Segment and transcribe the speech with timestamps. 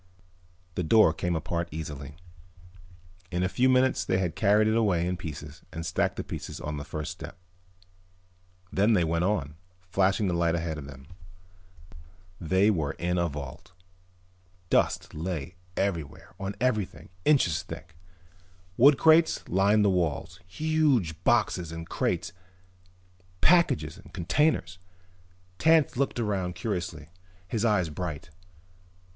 [0.73, 2.15] The door came apart easily.
[3.29, 6.59] In a few minutes they had carried it away in pieces and stacked the pieces
[6.59, 7.37] on the first step.
[8.73, 9.57] Then they went on,
[9.91, 11.05] flashing the light ahead of them.
[12.39, 13.73] They were in a vault.
[14.71, 17.95] Dust lay everywhere, on everything, inches thick.
[18.77, 22.33] Wood crates lined the walls, huge boxes and crates,
[23.39, 24.79] packages and containers.
[25.59, 27.09] Tance looked around curiously,
[27.47, 28.31] his eyes bright.